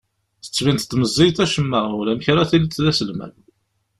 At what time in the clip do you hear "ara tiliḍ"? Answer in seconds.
2.31-2.73